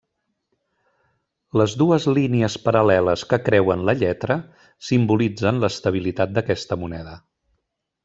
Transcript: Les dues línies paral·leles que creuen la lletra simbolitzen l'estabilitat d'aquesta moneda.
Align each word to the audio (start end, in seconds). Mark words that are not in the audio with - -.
Les 1.61 1.75
dues 1.81 2.07
línies 2.19 2.57
paral·leles 2.63 3.25
que 3.35 3.41
creuen 3.51 3.85
la 3.91 3.97
lletra 4.01 4.41
simbolitzen 4.91 5.65
l'estabilitat 5.65 6.39
d'aquesta 6.39 6.83
moneda. 6.87 7.19